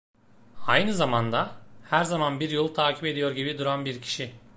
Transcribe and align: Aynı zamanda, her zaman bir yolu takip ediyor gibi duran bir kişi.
Aynı 0.67 0.93
zamanda, 0.93 1.51
her 1.89 2.03
zaman 2.03 2.39
bir 2.39 2.49
yolu 2.49 2.73
takip 2.73 3.05
ediyor 3.05 3.31
gibi 3.31 3.57
duran 3.57 3.85
bir 3.85 4.01
kişi. 4.01 4.31